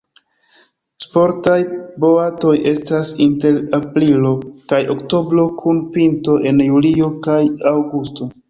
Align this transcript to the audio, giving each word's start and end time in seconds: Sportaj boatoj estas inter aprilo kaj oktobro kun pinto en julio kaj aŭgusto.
Sportaj 1.03 1.57
boatoj 2.05 2.55
estas 2.71 3.11
inter 3.27 3.61
aprilo 3.81 4.33
kaj 4.73 4.81
oktobro 4.97 5.47
kun 5.63 5.85
pinto 5.99 6.41
en 6.53 6.69
julio 6.73 7.15
kaj 7.29 7.41
aŭgusto. 7.75 8.35